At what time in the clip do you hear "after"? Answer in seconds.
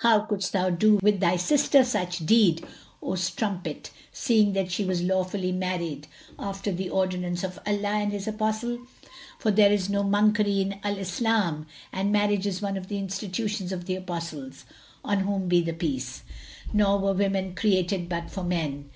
6.38-6.70